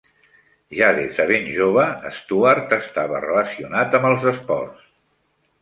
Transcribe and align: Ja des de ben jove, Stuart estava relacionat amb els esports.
Ja 0.77 0.87
des 0.99 1.19
de 1.19 1.25
ben 1.31 1.45
jove, 1.57 1.85
Stuart 2.21 2.75
estava 2.81 3.23
relacionat 3.29 3.99
amb 3.99 4.11
els 4.13 4.29
esports. 4.37 4.93